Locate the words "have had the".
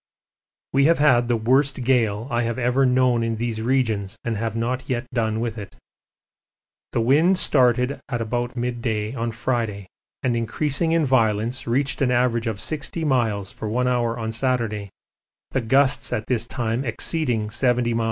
0.85-1.35